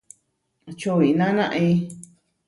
Čoʼiná 0.79 1.27
náʼi. 1.37 1.69